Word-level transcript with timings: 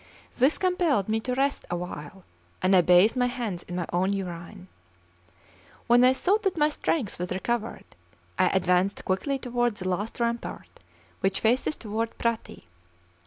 This 0.39 0.57
compelled 0.57 1.07
me 1.09 1.19
to 1.19 1.35
rest 1.35 1.63
awhile, 1.69 2.23
and 2.63 2.75
I 2.75 2.81
bathed 2.81 3.15
my 3.15 3.27
hands 3.27 3.61
in 3.61 3.75
my 3.75 3.85
own 3.93 4.13
urine. 4.13 4.67
When 5.85 6.03
I 6.03 6.11
thought 6.11 6.41
that 6.41 6.57
my 6.57 6.69
strength 6.69 7.19
was 7.19 7.29
recovered, 7.31 7.85
I 8.39 8.47
advanced 8.47 9.05
quickly 9.05 9.37
toward 9.37 9.75
the 9.75 9.87
last 9.87 10.19
rampart, 10.19 10.79
which 11.19 11.39
faces 11.39 11.75
toward 11.75 12.17
Prati. 12.17 12.63